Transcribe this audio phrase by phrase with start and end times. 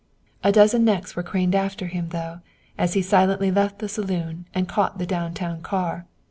[0.43, 2.39] A dozen necks were craned after him, though,
[2.75, 6.07] as he silently left the saloon and caught the down town car.